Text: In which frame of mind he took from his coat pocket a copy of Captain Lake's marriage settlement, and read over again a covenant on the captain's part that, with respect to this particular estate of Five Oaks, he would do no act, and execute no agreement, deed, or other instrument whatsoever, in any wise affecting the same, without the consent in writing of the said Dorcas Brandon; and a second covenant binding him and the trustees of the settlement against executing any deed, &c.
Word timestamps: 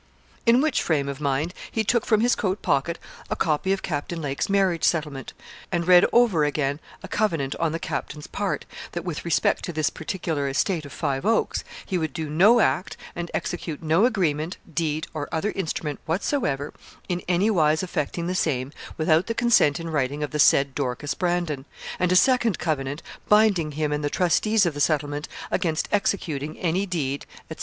In 0.47 0.61
which 0.61 0.81
frame 0.81 1.07
of 1.07 1.21
mind 1.21 1.53
he 1.71 1.83
took 1.83 2.07
from 2.07 2.21
his 2.21 2.33
coat 2.33 2.63
pocket 2.63 2.97
a 3.29 3.35
copy 3.35 3.71
of 3.71 3.83
Captain 3.83 4.19
Lake's 4.19 4.49
marriage 4.49 4.83
settlement, 4.83 5.33
and 5.71 5.85
read 5.87 6.07
over 6.11 6.43
again 6.43 6.79
a 7.03 7.07
covenant 7.07 7.55
on 7.57 7.71
the 7.71 7.77
captain's 7.77 8.25
part 8.25 8.65
that, 8.93 9.05
with 9.05 9.23
respect 9.23 9.63
to 9.65 9.71
this 9.71 9.91
particular 9.91 10.47
estate 10.49 10.87
of 10.87 10.91
Five 10.91 11.23
Oaks, 11.23 11.63
he 11.85 11.99
would 11.99 12.13
do 12.13 12.31
no 12.31 12.59
act, 12.61 12.97
and 13.15 13.29
execute 13.35 13.83
no 13.83 14.05
agreement, 14.07 14.57
deed, 14.73 15.05
or 15.13 15.29
other 15.31 15.51
instrument 15.51 15.99
whatsoever, 16.07 16.73
in 17.07 17.21
any 17.27 17.51
wise 17.51 17.83
affecting 17.83 18.25
the 18.25 18.33
same, 18.33 18.71
without 18.97 19.27
the 19.27 19.35
consent 19.35 19.79
in 19.79 19.87
writing 19.91 20.23
of 20.23 20.31
the 20.31 20.39
said 20.39 20.73
Dorcas 20.73 21.13
Brandon; 21.13 21.65
and 21.99 22.11
a 22.11 22.15
second 22.15 22.57
covenant 22.57 23.03
binding 23.29 23.73
him 23.73 23.91
and 23.91 24.03
the 24.03 24.09
trustees 24.09 24.65
of 24.65 24.73
the 24.73 24.81
settlement 24.81 25.27
against 25.51 25.87
executing 25.91 26.57
any 26.57 26.87
deed, 26.87 27.27
&c. 27.55 27.57